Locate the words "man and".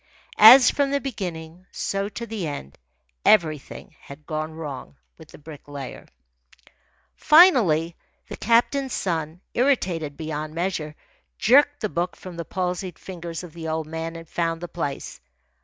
13.85-14.27